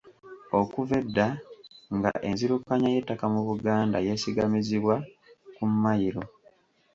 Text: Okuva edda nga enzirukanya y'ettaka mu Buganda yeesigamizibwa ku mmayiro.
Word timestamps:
Okuva 0.59 0.93
edda 1.03 1.27
nga 1.95 2.11
enzirukanya 2.29 2.87
y'ettaka 2.93 3.25
mu 3.33 3.41
Buganda 3.47 3.97
yeesigamizibwa 4.05 4.95
ku 5.55 5.63
mmayiro. 5.71 6.21